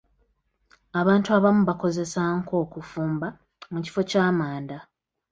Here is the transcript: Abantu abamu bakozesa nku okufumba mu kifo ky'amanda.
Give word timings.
Abantu 0.99 1.27
abamu 1.37 1.61
bakozesa 1.69 2.21
nku 2.39 2.53
okufumba 2.63 3.27
mu 3.71 3.79
kifo 3.85 4.01
ky'amanda. 4.09 4.77